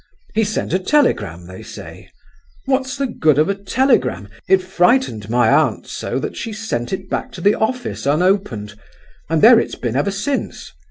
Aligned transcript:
He 0.33 0.43
sent 0.43 0.73
a 0.73 0.79
telegram, 0.79 1.45
they 1.45 1.61
say. 1.61 2.09
What's 2.65 2.97
the 2.97 3.05
good 3.05 3.37
of 3.37 3.49
a 3.49 3.53
telegram? 3.53 4.29
It 4.47 4.63
frightened 4.63 5.29
my 5.29 5.51
aunt 5.51 5.85
so 5.85 6.17
that 6.17 6.35
she 6.35 6.53
sent 6.53 6.91
it 6.91 7.07
back 7.07 7.31
to 7.33 7.39
the 7.41 7.53
office 7.53 8.07
unopened, 8.07 8.73
and 9.29 9.43
there 9.43 9.59
it's 9.59 9.75
been 9.75 9.95
ever 9.95 10.09
since! 10.09 10.71